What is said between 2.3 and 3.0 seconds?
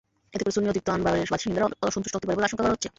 বলে আশঙ্কা করা হচ্ছে।